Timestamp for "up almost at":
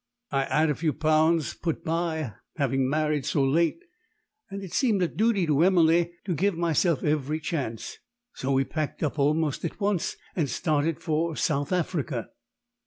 9.03-9.79